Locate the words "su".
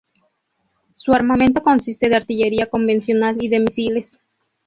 0.95-1.13